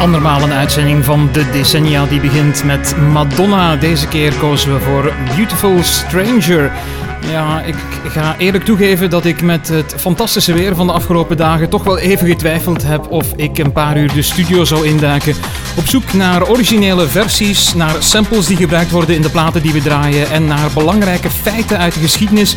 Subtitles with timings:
[0.00, 3.76] Andermaal een uitzending van de decennia die begint met Madonna.
[3.76, 6.72] Deze keer kozen we voor Beautiful Stranger.
[7.30, 7.74] Ja, ik
[8.08, 11.98] ga eerlijk toegeven dat ik met het fantastische weer van de afgelopen dagen toch wel
[11.98, 15.34] even getwijfeld heb of ik een paar uur de studio zou induiken.
[15.78, 19.82] Op zoek naar originele versies, naar samples die gebruikt worden in de platen die we
[19.82, 22.54] draaien en naar belangrijke feiten uit de geschiedenis.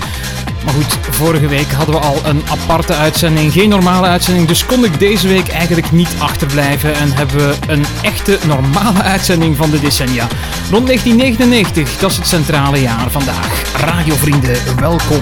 [0.66, 4.86] Maar goed, vorige week hadden we al een aparte uitzending, geen normale uitzending, dus kon
[4.86, 9.80] ik deze week eigenlijk niet achterblijven en hebben we een echte normale uitzending van de
[9.80, 10.28] decennia.
[10.72, 13.62] Rond 1999, dat is het centrale jaar vandaag.
[13.76, 15.20] Radiovrienden, welkom.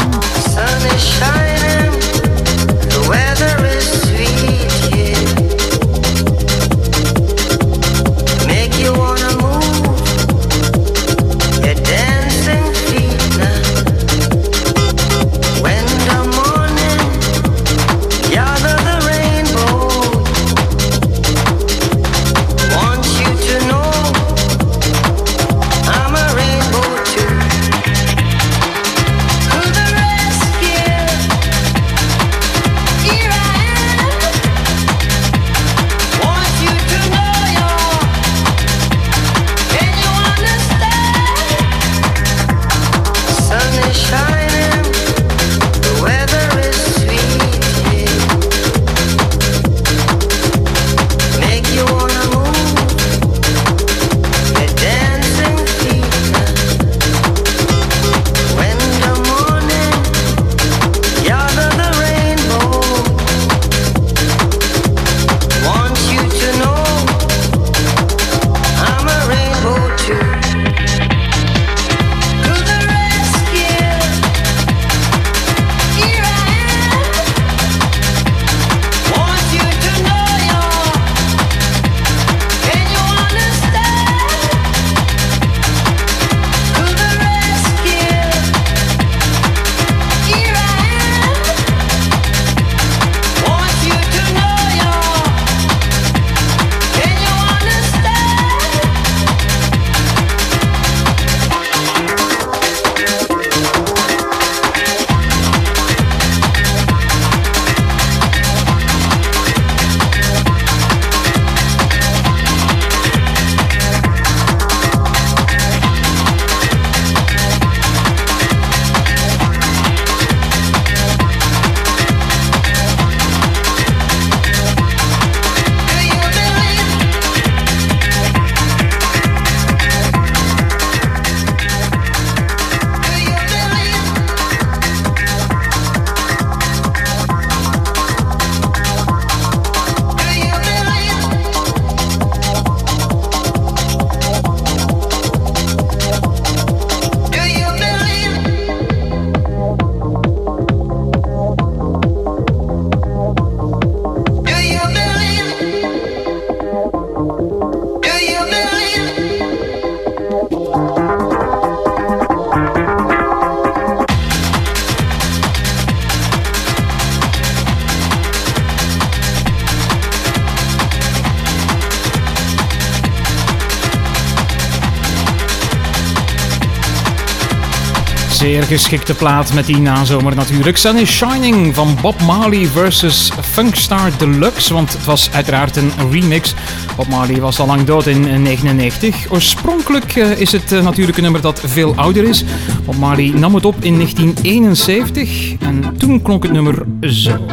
[178.39, 180.77] Zeer geschikte plaat met die nazomer natuurlijk.
[180.77, 186.53] Sun is Shining van Bob Marley versus Funkstar Deluxe, want het was uiteraard een remix.
[186.95, 189.31] Bob Marley was al lang dood in 1999.
[189.31, 192.44] Oorspronkelijk eh, is het eh, natuurlijk een nummer dat veel ouder is.
[192.86, 197.45] Bob Marley nam het op in 1971 en toen klonk het nummer zo.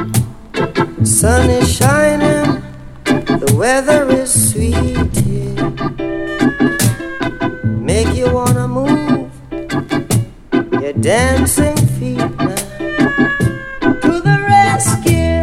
[1.03, 2.59] Sun is shining,
[3.45, 5.25] the weather is sweet.
[7.81, 8.96] Make you wanna move
[14.01, 15.37] to the rescue.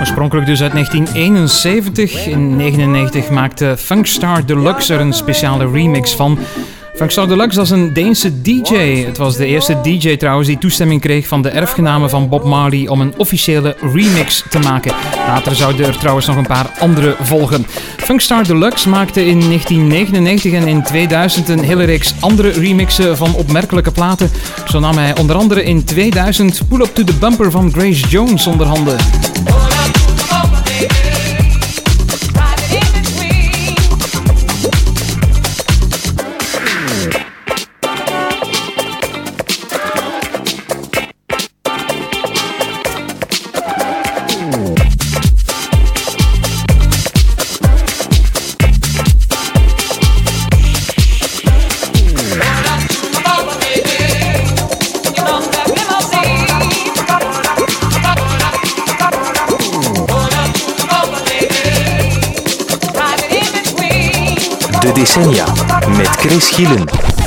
[0.00, 2.10] Oorspronkelijk dus uit 1971.
[2.26, 6.38] In 1999 maakte Funkstar Deluxe er een speciale remix van.
[6.98, 9.04] Funkstar Deluxe was een Deense DJ.
[9.04, 12.88] Het was de eerste DJ trouwens die toestemming kreeg van de erfgenamen van Bob Marley
[12.88, 14.92] om een officiële remix te maken.
[15.26, 17.66] Later zouden er trouwens nog een paar andere volgen.
[17.96, 23.90] Funkstar Deluxe maakte in 1999 en in 2000 een hele reeks andere remixen van opmerkelijke
[23.90, 24.30] platen.
[24.68, 28.46] Zo nam hij onder andere in 2000 Pull Up to the Bumper van Grace Jones
[28.46, 28.96] onder handen.
[64.80, 65.44] De decennia
[65.96, 67.17] met Chris Gielen.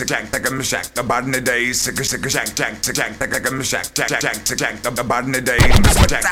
[0.00, 2.80] tick jack tick a shack the bottom the day sick a sick a shack jack
[2.80, 6.06] tick jack tick a shack jack jack tick jack the bottom the day Jack, my
[6.06, 6.24] jack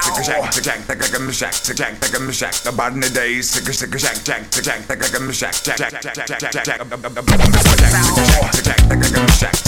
[0.53, 3.69] tick jack tick a shack tick jack tick a shack the bottom the day sick
[3.69, 6.65] a sick a shack jack tick jack tick a shack jack jack jack jack jack
[6.65, 7.45] jack Jack, Jack, jack
[8.57, 9.68] Jack, jack tick a shack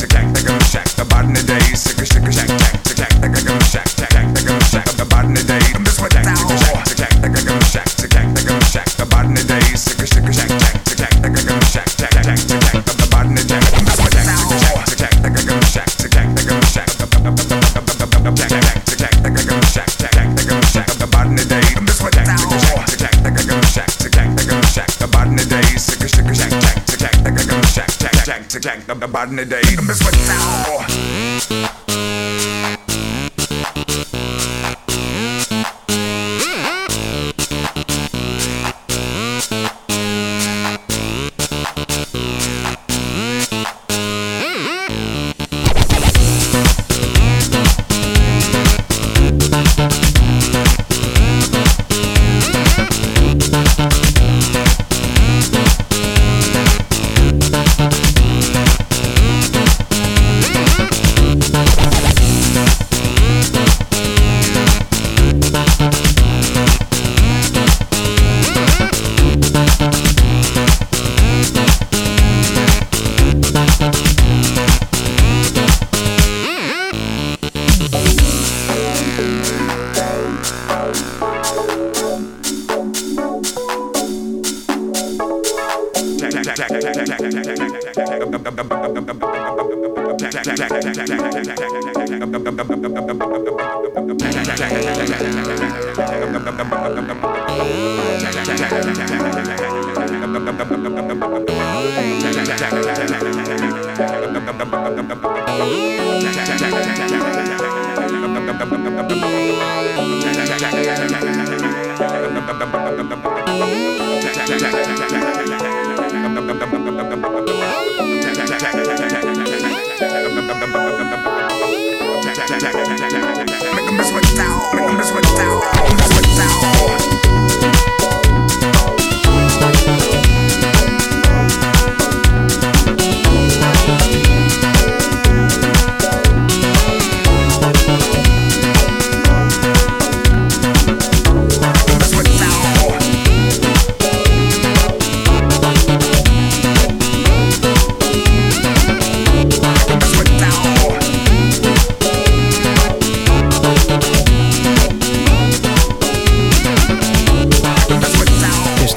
[29.00, 29.62] the body in the day.
[29.86, 30.89] Miss what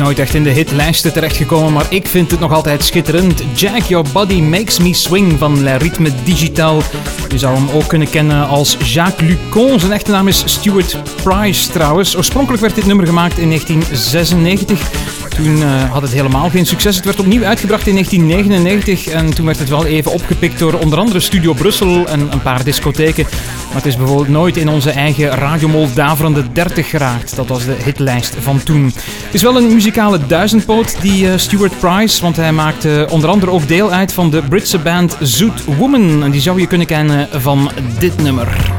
[0.03, 3.43] nooit echt in de hitlijsten terechtgekomen, maar ik vind het nog altijd schitterend.
[3.55, 6.81] Jack Your Body Makes Me Swing van La Rythme Digital.
[7.29, 9.79] Je zou hem ook kunnen kennen als Jacques Lucon.
[9.79, 12.17] Zijn echte naam is Stuart Price trouwens.
[12.17, 15.22] Oorspronkelijk werd dit nummer gemaakt in 1996.
[15.35, 16.95] Toen uh, had het helemaal geen succes.
[16.95, 20.99] Het werd opnieuw uitgebracht in 1999 en toen werd het wel even opgepikt door onder
[20.99, 23.25] andere Studio Brussel en een paar discotheken.
[23.67, 27.35] Maar het is bijvoorbeeld nooit in onze eigen radiomol daverende 30 geraakt.
[27.35, 28.85] Dat was de hitlijst van toen.
[29.25, 33.51] Het is wel een muzikale duizendpoot, die uh, Stuart Price, want hij maakte onder andere
[33.51, 36.23] ook deel uit van de Britse band Zoot Woman.
[36.23, 38.71] En die zou je kunnen kennen van dit nummer.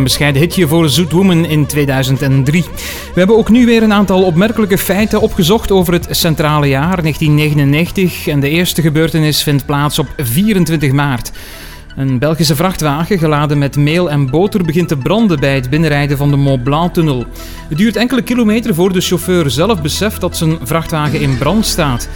[0.00, 2.64] Een bescheiden hitje voor Zoet Woman in 2003.
[3.14, 8.26] We hebben ook nu weer een aantal opmerkelijke feiten opgezocht over het centrale jaar 1999.
[8.26, 11.32] En de eerste gebeurtenis vindt plaats op 24 maart.
[11.96, 16.30] Een Belgische vrachtwagen geladen met meel en boter begint te branden bij het binnenrijden van
[16.30, 17.24] de Mont Blanc-tunnel.
[17.68, 22.08] Het duurt enkele kilometer voor de chauffeur zelf beseft dat zijn vrachtwagen in brand staat.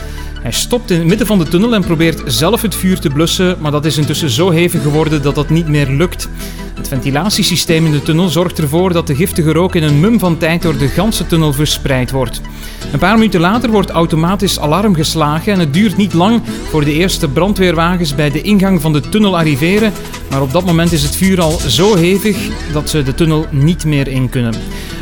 [0.44, 3.56] Hij stopt in het midden van de tunnel en probeert zelf het vuur te blussen,
[3.60, 6.28] maar dat is intussen zo hevig geworden dat dat niet meer lukt.
[6.74, 10.38] Het ventilatiesysteem in de tunnel zorgt ervoor dat de giftige rook in een mum van
[10.38, 12.40] tijd door de ganse tunnel verspreid wordt.
[12.92, 16.92] Een paar minuten later wordt automatisch alarm geslagen en het duurt niet lang voor de
[16.92, 19.92] eerste brandweerwagens bij de ingang van de tunnel arriveren,
[20.30, 22.36] maar op dat moment is het vuur al zo hevig
[22.72, 24.54] dat ze de tunnel niet meer in kunnen.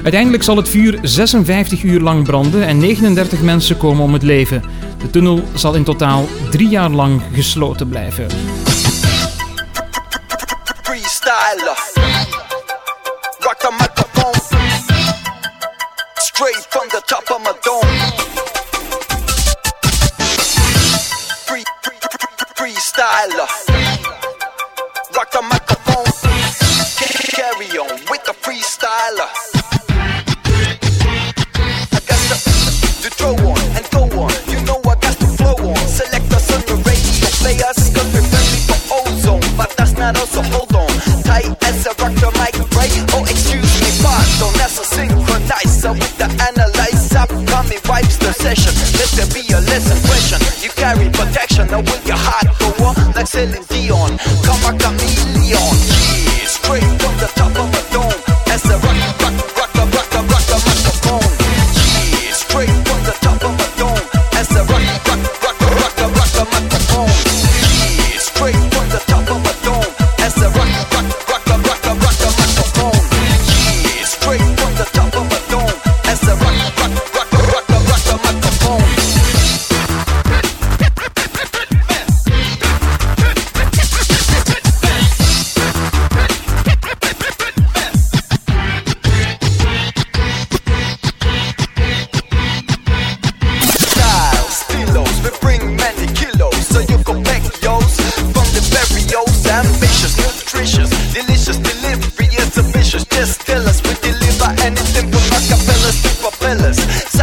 [0.03, 4.63] Uiteindelijk zal het vuur 56 uur lang branden en 39 mensen komen om het leven.
[5.03, 8.27] De tunnel zal in totaal drie jaar lang gesloten blijven.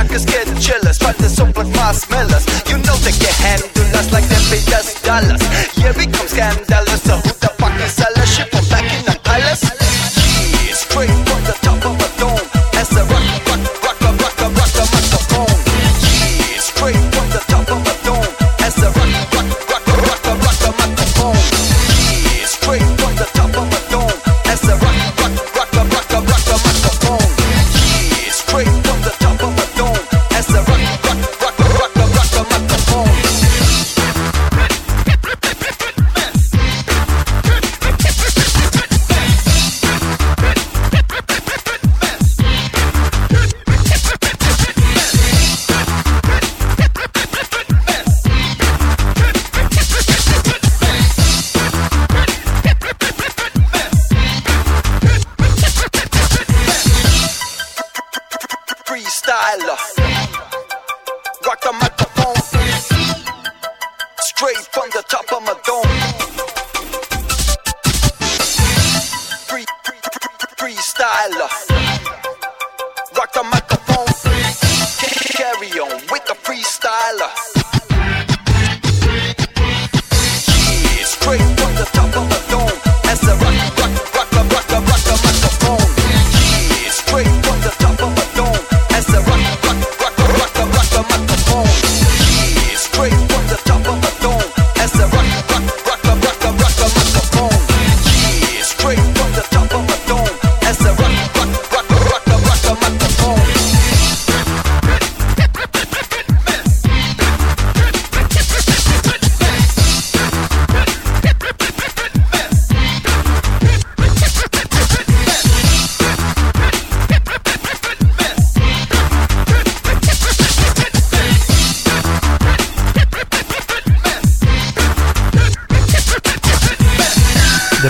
[0.09, 2.43] Suckers get jealous, try to soap like marshmallows.
[2.67, 5.41] You know they can handle us like they pay us dollars.
[5.77, 7.38] Here we come scandalous, so who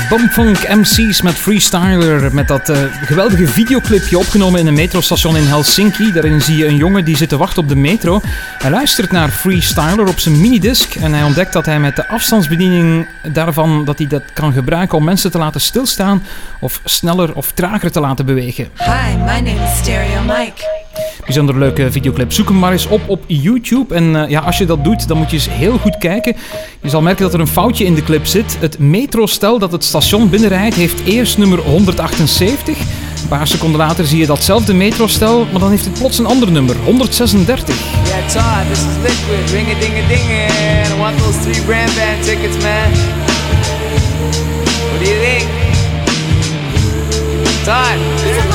[0.10, 2.34] Bumfunk MC's met Freestyler.
[2.34, 6.12] Met dat eh, geweldige videoclipje opgenomen in een metrostation in Helsinki.
[6.12, 8.20] Daarin zie je een jongen die zit te wachten op de metro.
[8.58, 10.96] Hij luistert naar Freestyler op zijn minidisc.
[10.96, 15.04] En hij ontdekt dat hij met de afstandsbediening daarvan dat hij dat kan gebruiken om
[15.04, 16.24] mensen te laten stilstaan.
[16.60, 18.68] Of sneller of trager te laten bewegen.
[18.78, 20.89] Hi, my name is Stereo Mike.
[21.26, 22.32] Bijzonder leuke videoclip.
[22.32, 23.96] Zoek hem maar eens op op YouTube.
[23.96, 26.36] En eh, ja, als je dat doet, dan moet je eens heel goed kijken.
[26.82, 28.58] Je zal merken dat er een foutje in de clip zit.
[28.60, 32.78] Het metrostel dat het station binnenrijdt heeft eerst nummer 178.
[33.22, 36.52] Een paar seconden later zie je datzelfde metrostel, maar dan heeft het plots een ander
[36.52, 37.76] nummer, 136.
[38.04, 39.40] Yeah, Todd, this is Liquid.
[41.18, 42.92] Those three brand band tickets, man.
[44.90, 45.48] What do you think?
[47.64, 48.49] Todd.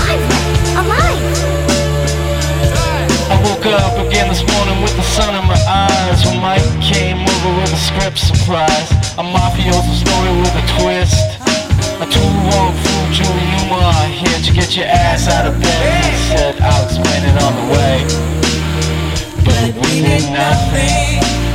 [3.65, 6.25] Woke up again this morning with the sun in my eyes.
[6.27, 11.41] When Mike came over with a script surprise A mafioso story with a twist.
[12.01, 13.55] A two-wrong fool, Julie
[14.13, 16.05] Here to get your ass out of bed.
[16.05, 17.97] He said, I'll explain it on the way.
[19.45, 21.54] But we did nothing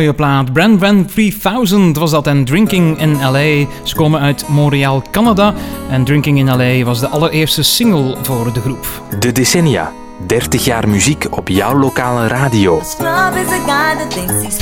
[0.00, 0.52] mooie plaat.
[0.52, 3.66] Brand Brand 3000 was dat en Drinking in LA.
[3.82, 5.54] Ze komen uit Montreal, Canada.
[5.90, 8.86] En Drinking in LA was de allereerste single voor de groep.
[9.18, 9.92] De decennia.
[10.26, 12.78] 30 jaar muziek op jouw lokale radio.
[12.78, 14.60] Is a guy that thinks he's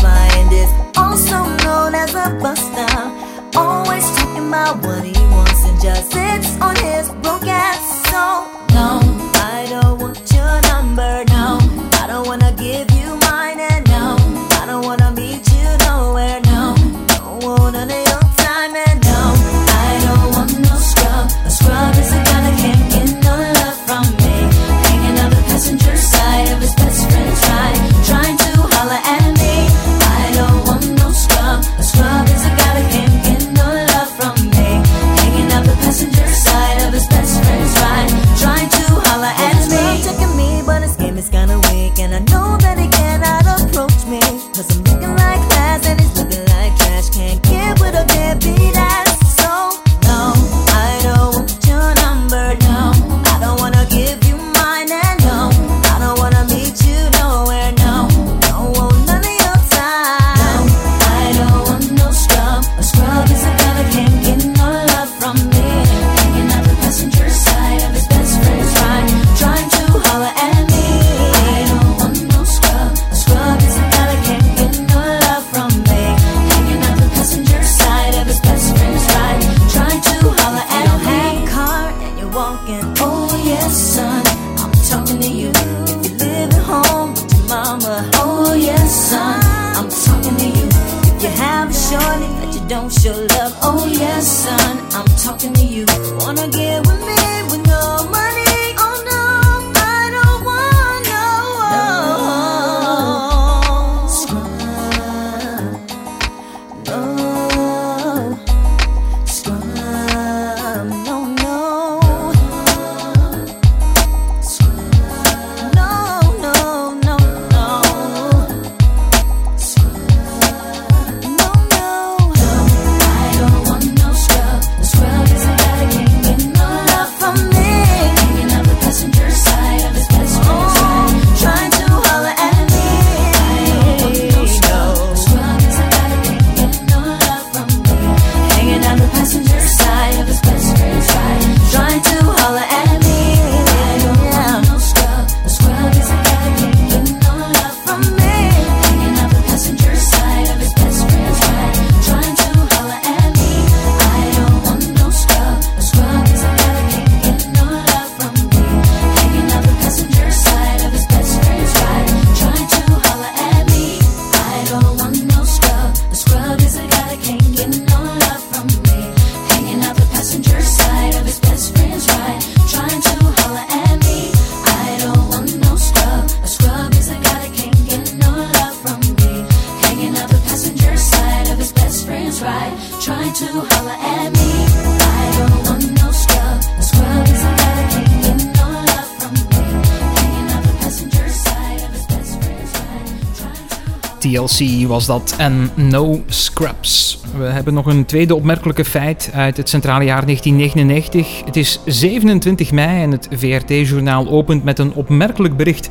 [194.87, 197.21] was dat en No Scraps.
[197.37, 201.45] We hebben nog een tweede opmerkelijke feit uit het centrale jaar 1999.
[201.45, 205.91] Het is 27 mei en het VRT-journaal opent met een opmerkelijk bericht.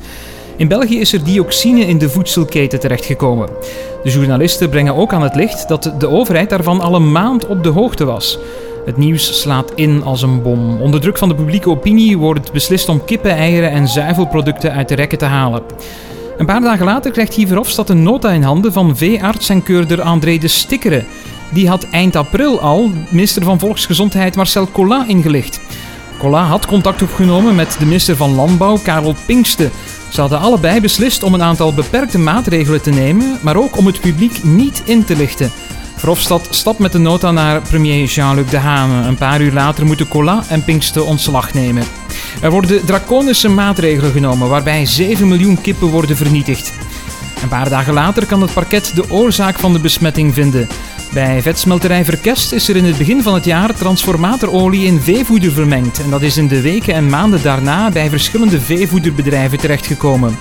[0.55, 3.49] In België is er dioxine in de voedselketen terechtgekomen.
[4.03, 7.63] De journalisten brengen ook aan het licht dat de overheid daarvan al een maand op
[7.63, 8.39] de hoogte was.
[8.85, 10.81] Het nieuws slaat in als een bom.
[10.81, 14.95] Onder druk van de publieke opinie wordt beslist om kippen, eieren en zuivelproducten uit de
[14.95, 15.61] rekken te halen.
[16.37, 20.01] Een paar dagen later krijgt Guy Verhofstadt een nota in handen van veearts en keurder
[20.01, 21.05] André de Stikkeren.
[21.49, 25.59] Die had eind april al minister van Volksgezondheid Marcel Collin ingelicht.
[26.17, 29.69] Collin had contact opgenomen met de minister van Landbouw Karel Pinkste.
[30.09, 34.01] Ze hadden allebei beslist om een aantal beperkte maatregelen te nemen, maar ook om het
[34.01, 35.51] publiek niet in te lichten.
[35.97, 39.07] Verhofstadt stapt met de nota naar premier Jean-Luc Dehaene.
[39.07, 41.83] Een paar uur later moeten Collin en Pinkste ontslag nemen.
[42.41, 46.73] Er worden draconische maatregelen genomen waarbij 7 miljoen kippen worden vernietigd.
[47.41, 50.67] Een paar dagen later kan het parket de oorzaak van de besmetting vinden.
[51.13, 56.03] Bij vetsmelterij Verkest is er in het begin van het jaar transformatorolie in veevoeder vermengd.
[56.03, 60.37] En dat is in de weken en maanden daarna bij verschillende veevoederbedrijven terechtgekomen.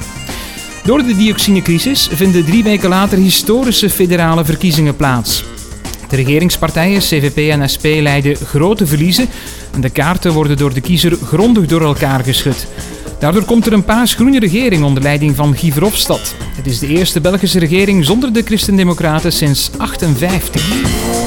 [0.86, 5.44] Door de dioxinecrisis vinden drie weken later historische federale verkiezingen plaats.
[6.08, 9.28] De regeringspartijen CVP en SP leiden grote verliezen
[9.72, 12.66] en de kaarten worden door de kiezer grondig door elkaar geschud.
[13.18, 16.34] Daardoor komt er een paars-groene regering onder leiding van Guy Verhofstadt.
[16.56, 21.25] Het is de eerste Belgische regering zonder de Christen-Democraten sinds 58.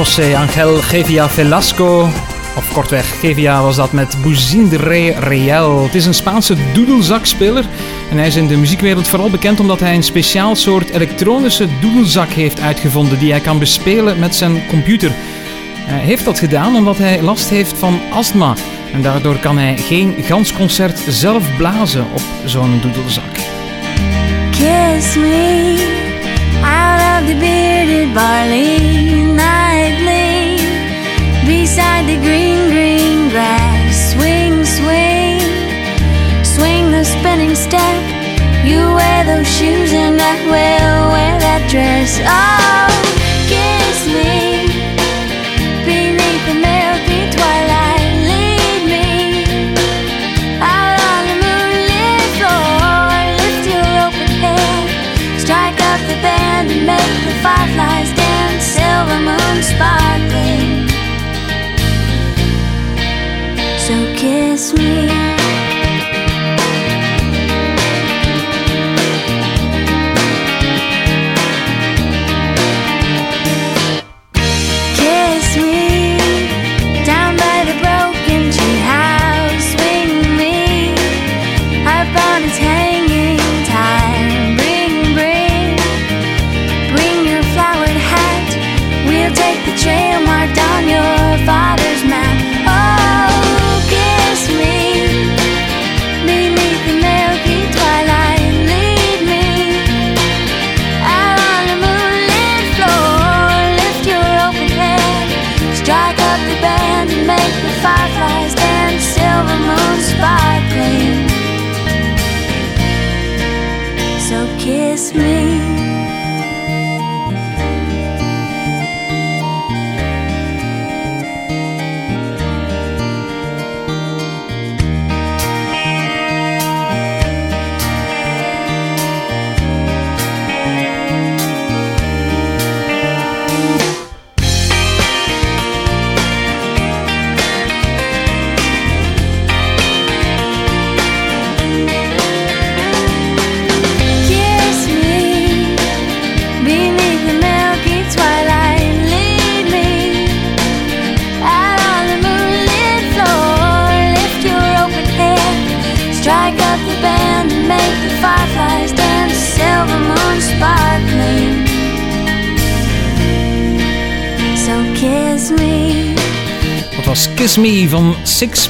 [0.00, 2.08] José Angel Gevia Velasco.
[2.56, 5.82] Of kortweg, Gevia was dat met Buzindre Real.
[5.82, 7.64] Het is een Spaanse doedelzakspeler.
[8.10, 12.28] En hij is in de muziekwereld vooral bekend omdat hij een speciaal soort elektronische doedelzak
[12.28, 15.10] heeft uitgevonden die hij kan bespelen met zijn computer.
[15.74, 18.54] Hij heeft dat gedaan omdat hij last heeft van astma.
[18.92, 23.34] En daardoor kan hij geen gans concert zelf blazen op zo'n doedelzak.
[24.50, 25.98] Kiss me
[26.62, 29.00] out of the bearded barley
[31.80, 34.12] beside the green, green grass.
[34.12, 35.40] Swing, swing,
[36.44, 38.02] swing the spinning step.
[38.64, 42.20] You wear those shoes and I will wear that dress.
[42.22, 42.90] Oh,
[43.48, 44.59] kiss me
[64.60, 65.39] kiss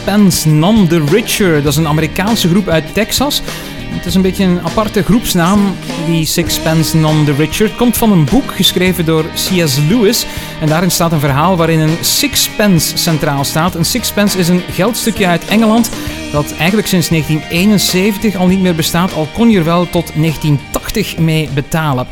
[0.00, 1.62] Sixpence None the Richer.
[1.62, 3.42] Dat is een Amerikaanse groep uit Texas.
[3.90, 5.74] Het is een beetje een aparte groepsnaam,
[6.06, 7.66] die Sixpence None the Richer.
[7.66, 9.76] Het komt van een boek geschreven door C.S.
[9.88, 10.26] Lewis.
[10.60, 13.74] En daarin staat een verhaal waarin een sixpence centraal staat.
[13.74, 15.90] Een sixpence is een geldstukje uit Engeland
[16.32, 19.14] dat eigenlijk sinds 1971 al niet meer bestaat.
[19.14, 22.06] Al kon je er wel tot 1980 mee betalen.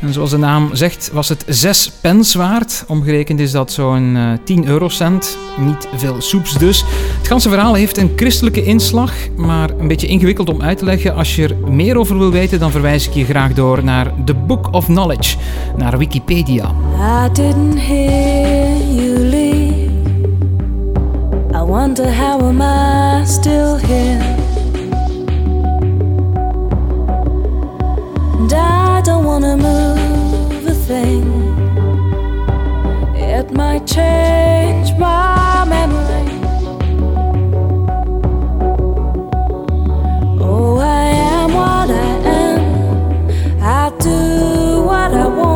[0.00, 2.84] En zoals de naam zegt, was het 6 pence waard.
[2.86, 5.38] Omgerekend is dat zo'n eh, 10 eurocent.
[5.58, 6.84] Niet veel soeps dus.
[7.18, 11.14] Het ganse verhaal heeft een christelijke inslag, maar een beetje ingewikkeld om uit te leggen.
[11.14, 14.34] Als je er meer over wil weten, dan verwijs ik je graag door naar The
[14.34, 15.36] Book of Knowledge,
[15.76, 16.74] naar Wikipedia.
[17.26, 19.90] I didn't hear you leave.
[21.54, 24.40] I wonder how am I still here?
[29.02, 31.24] Don't wanna move a thing.
[33.16, 36.38] It might change my memory.
[40.40, 42.10] Oh, I am what I
[42.44, 42.62] am.
[43.62, 45.49] I do what I want.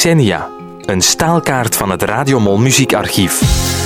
[0.00, 0.48] Decennia,
[0.84, 3.79] een staalkaart van het Radiomol muziekarchief.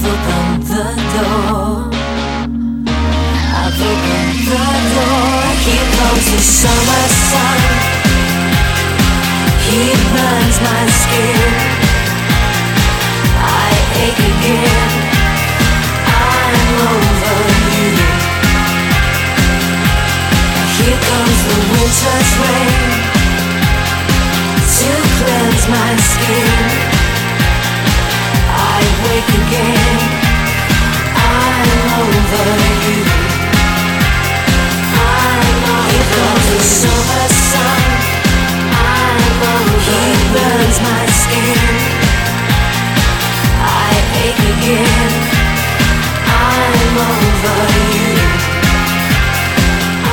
[0.00, 0.84] I've opened the
[1.14, 1.90] door.
[3.58, 5.42] I've opened the door.
[5.66, 7.60] Here comes the summer sun.
[9.66, 11.50] He burns my skin.
[13.42, 13.74] I
[14.06, 14.92] ache again.
[16.06, 17.40] I'm over
[17.74, 17.90] you.
[20.78, 22.97] Here comes the winter's rain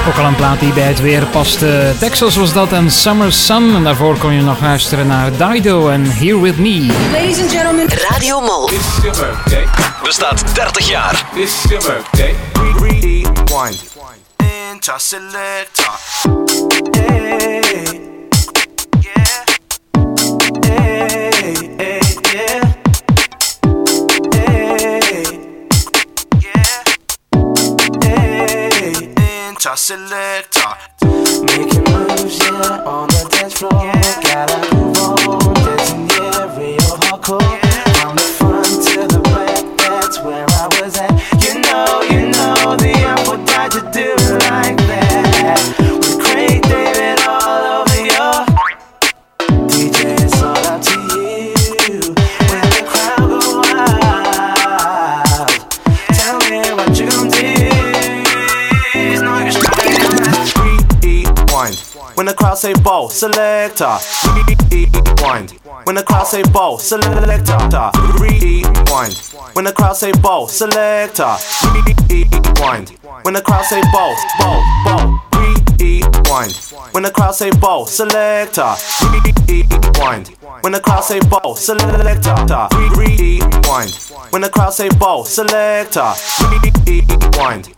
[0.07, 1.61] Ook al een plaat die bij het weer past.
[1.61, 3.75] Eh, Texas was dat en Summer Sun.
[3.75, 6.85] En daarvoor kon je nog luisteren naar Dido en Here With Me.
[7.11, 8.69] Ladies and gentlemen, Radio Mol.
[10.05, 11.29] Bestaat 30 jaar.
[11.33, 12.35] This is your birthday.
[12.79, 13.79] Rewind.
[14.37, 15.97] Interselector.
[16.95, 17.61] Hey.
[19.01, 19.43] Yeah.
[20.61, 21.99] Hey, hey,
[22.33, 22.61] yeah.
[24.33, 25.23] Hey.
[26.39, 26.83] Yeah.
[28.03, 28.93] Hey.
[29.49, 30.77] Interselector.
[31.41, 33.91] Making moves, yeah, on the dance floor.
[34.21, 34.84] Gotta
[61.03, 61.77] Rewind.
[62.15, 63.97] When the crowd say ball, selector.
[64.71, 65.51] Rewind.
[65.83, 67.91] When the crowd say ball, selector.
[68.19, 69.15] Rewind.
[69.53, 71.35] When the crowd say ball, selector.
[72.09, 72.89] Rewind.
[73.23, 75.19] When the crowd say ball, ball.
[75.33, 75.75] Rewind.
[75.81, 76.53] rewind.
[76.91, 78.75] When the crowd say ball, selector,
[79.47, 80.35] rewind.
[80.65, 81.93] When the crowd say ball, selector,
[82.97, 83.91] rewind.
[84.31, 86.11] When the crowd say ball, selector,
[86.87, 87.69] rewind.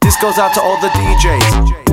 [0.00, 1.91] This goes out to all the DJs.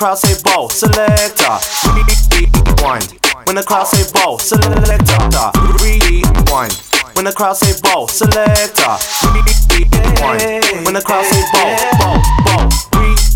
[0.00, 1.60] Crowd say ball, selector,
[1.92, 3.04] rewind.
[3.44, 6.72] When the crowd say ball, selector, rewind.
[7.12, 8.96] When the crowd say ball, selector,
[9.28, 10.40] rewind.
[10.86, 12.16] When the crowd say ball, ball,
[12.48, 12.64] ball,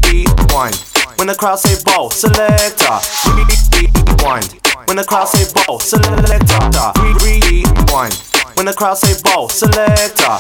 [0.09, 0.75] rewind.
[1.19, 2.97] When the crowd say ball, selector,
[4.25, 4.49] rewind.
[4.89, 8.34] When the crowd say ball, selector, rewind.
[8.57, 10.39] When the crowd say ball, selector,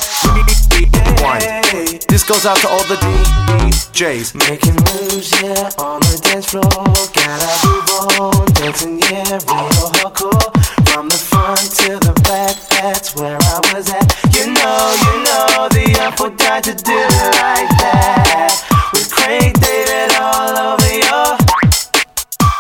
[0.71, 2.07] rewind.
[2.09, 4.35] This goes out to all the DJs.
[4.49, 6.63] Making moves, yeah, on the dance floor.
[6.63, 7.91] Gotta move
[8.21, 10.51] on, dancing, yeah, real hardcore.
[10.89, 14.07] From the front to the back, that's where I was at.
[14.31, 18.55] You know, you know, the up would die to do it like that.
[18.93, 21.35] With Craig David all over your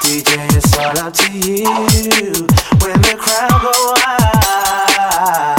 [0.02, 2.46] DJ, it's all up to you.
[2.82, 4.63] When the crowd go wild,
[5.26, 5.53] uh,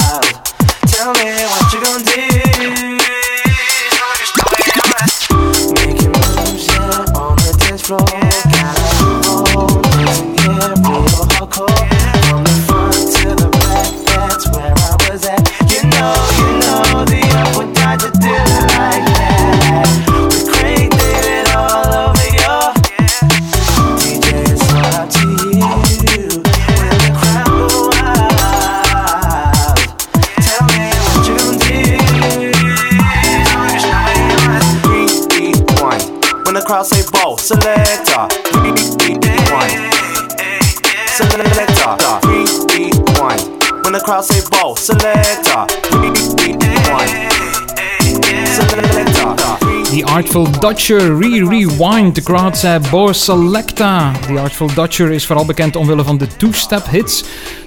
[37.48, 37.86] When the.
[49.90, 52.14] The Artful Dutcher re-rewind.
[52.14, 54.12] De crowd zei Bo Selecta.
[54.26, 57.24] The Artful Dutcher is vooral bekend omwille van de two-step hits.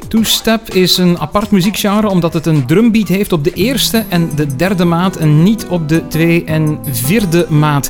[0.08, 4.56] Two-step is een apart muziekgenre omdat het een drumbeat heeft op de eerste en de
[4.56, 7.90] derde maat en niet op de twee en vierde maat.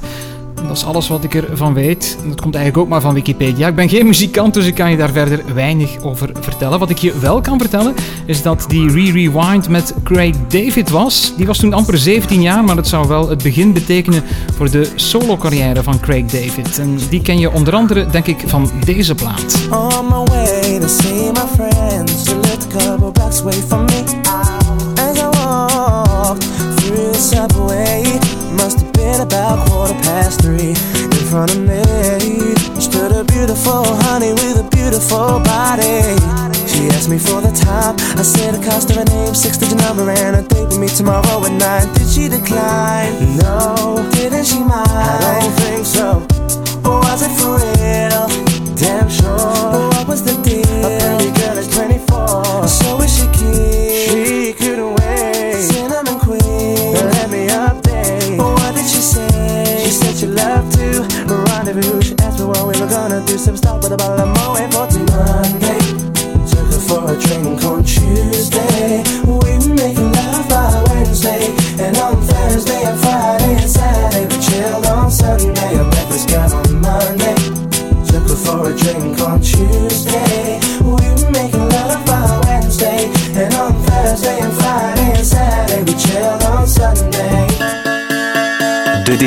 [0.67, 2.17] Dat is alles wat ik ervan weet.
[2.27, 3.67] Dat komt eigenlijk ook maar van Wikipedia.
[3.67, 6.79] Ik ben geen muzikant, dus ik kan je daar verder weinig over vertellen.
[6.79, 7.95] Wat ik je wel kan vertellen,
[8.25, 11.33] is dat die re-rewind met Craig David was.
[11.37, 14.23] Die was toen amper 17 jaar, maar dat zou wel het begin betekenen
[14.55, 16.79] voor de solo-carrière van Craig David.
[16.79, 19.67] En die ken je onder andere, denk ik, van deze plaat.
[19.71, 24.03] On my way to see my friends, lived a couple away from me.
[24.95, 28.19] As I walked through the subway,
[28.55, 29.68] must have been about
[30.29, 30.77] past three.
[31.01, 31.81] In front of me
[32.79, 36.15] stood a beautiful honey with a beautiful body.
[36.67, 37.95] She asked me for the time.
[38.17, 40.87] I said the cost of her name, six digit number, and a date with me
[40.87, 41.87] tomorrow at nine.
[41.93, 43.37] Did she decline?
[43.37, 44.07] No.
[44.13, 44.89] Didn't she mind?
[44.89, 46.07] I don't think so.
[46.85, 48.25] Or was it for real?
[48.75, 49.89] Damn sure.
[49.93, 50.85] What was the deal?
[50.85, 52.67] A pretty girl is 24.
[52.67, 53.68] So is she cute?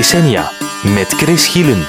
[0.03, 0.51] Decennia
[0.83, 1.87] met Chris Gielen.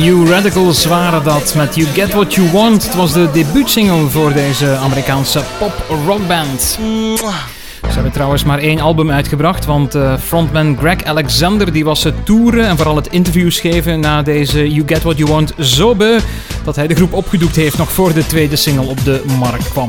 [0.00, 2.82] New Radicals waren dat met You Get What You Want.
[2.82, 6.60] Het was de debuutsingle voor deze Amerikaanse pop-rockband.
[6.60, 12.26] Ze hebben trouwens maar één album uitgebracht, want eh, frontman Greg Alexander die was het
[12.26, 16.20] toeren en vooral het interviews geven na deze You Get What You Want zo beu
[16.64, 19.88] dat hij de groep opgedoekt heeft nog voor de tweede single op de markt kwam.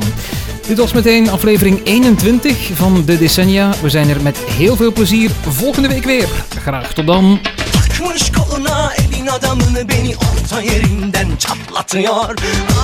[0.67, 3.73] Dit was meteen aflevering 21 van de decennia.
[3.81, 6.27] We zijn er met heel veel plezier volgende week weer.
[6.59, 7.39] Graag tot dan.
[9.21, 12.35] Elin adamını beni orta yerinden çatlatıyor.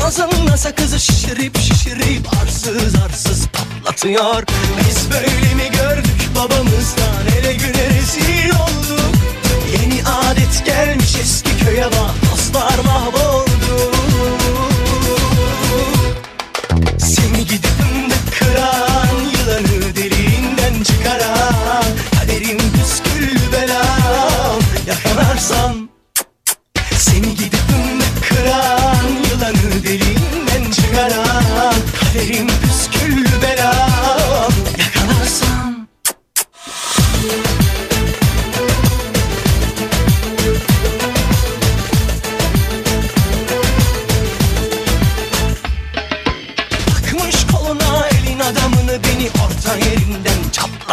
[0.04, 4.44] Ağzımda sakızı şişirip şişirip arsız arsız patlatıyor.
[4.80, 9.16] Biz böyle mi gördük babamızdan ele güne rezil olduk?
[9.74, 13.92] Yeni adet gelmiş eski köye bak dostlar mahvoldu.
[16.98, 21.84] Seni gidip fındık kıran yılanı deliğinden çıkaran
[22.20, 25.77] Kaderim püsküllü belam yakalarsam
[27.18, 27.67] Seni gidip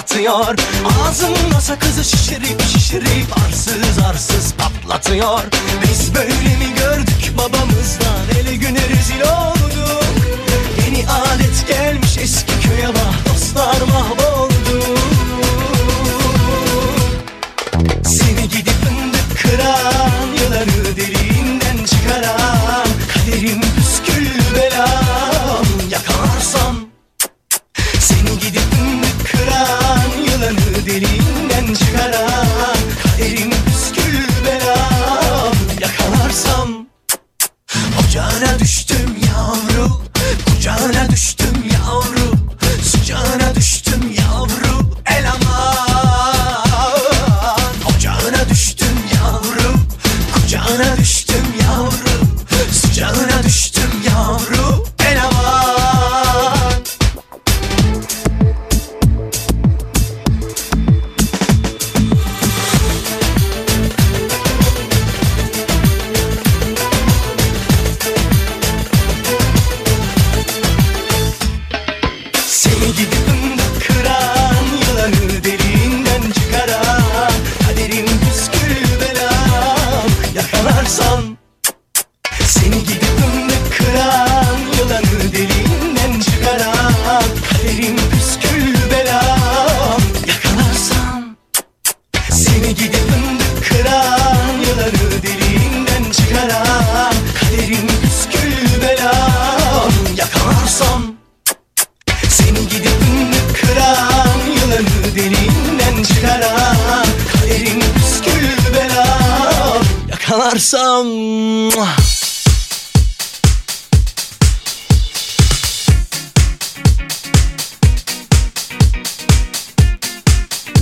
[0.04, 0.56] yerinden çatlatıyor
[1.02, 5.42] Ağzımda sakızı şişirip şişirip arsız arsız patlatıyor.
[5.82, 6.83] Biz böyle mi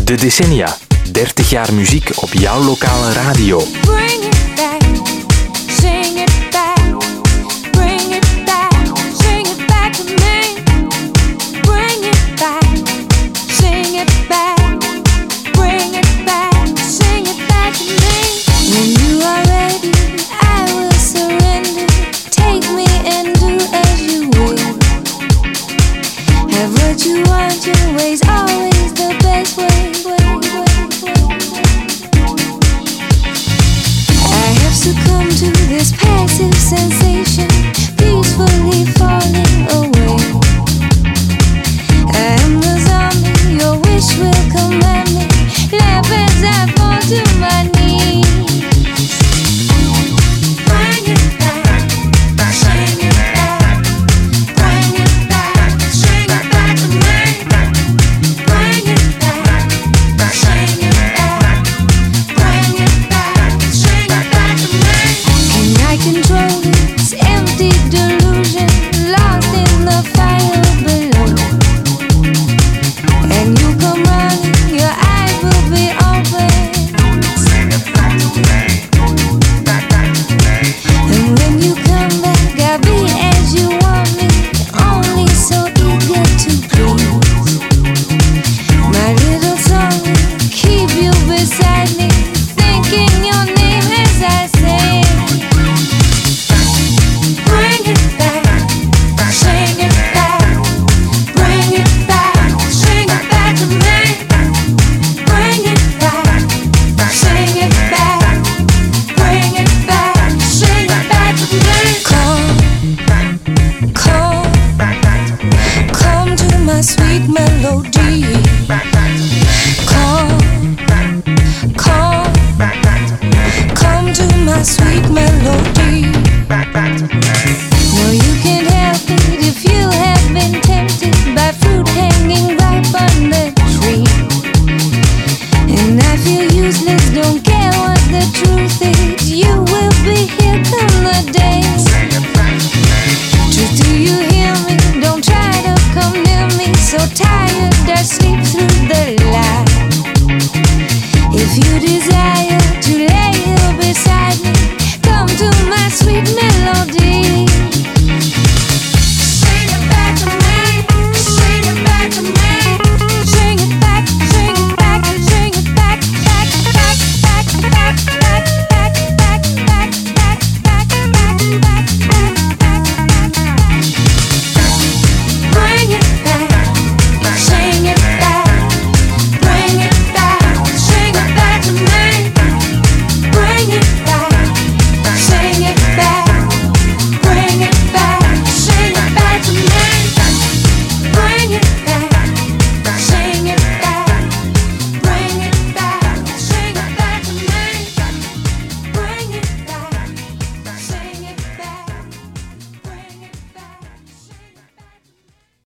[0.05, 0.77] De decennia.
[1.13, 3.63] 30 jaar muziek op jouw lokale radio.
[3.81, 4.72] Bring it back.